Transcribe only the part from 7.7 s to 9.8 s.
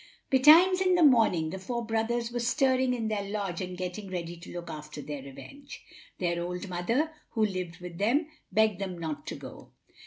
with them, begged them not to go.